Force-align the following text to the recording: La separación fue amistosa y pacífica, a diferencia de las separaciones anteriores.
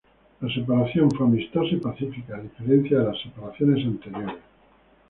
La 0.41 0.51
separación 0.51 1.11
fue 1.11 1.27
amistosa 1.27 1.75
y 1.75 1.79
pacífica, 1.79 2.35
a 2.37 2.41
diferencia 2.41 2.97
de 2.97 3.03
las 3.05 3.21
separaciones 3.21 3.85
anteriores. 3.85 4.37